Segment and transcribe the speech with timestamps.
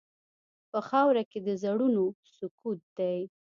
[0.71, 2.03] په خاوره کې د زړونو
[2.37, 3.19] سکوت دی.